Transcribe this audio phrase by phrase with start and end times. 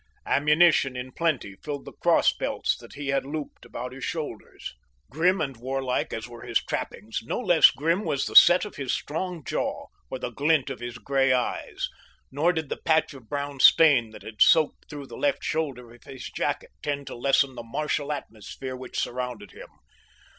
[0.25, 4.73] Ammunition in plenty filled the cross belts that he had looped about his shoulders.
[5.11, 8.91] Grim and warlike as were his trappings, no less grim was the set of his
[8.91, 11.87] strong jaw or the glint of his gray eyes,
[12.31, 16.03] nor did the patch of brown stain that had soaked through the left shoulder of
[16.05, 19.67] his jacket tend to lessen the martial atmosphere which surrounded him.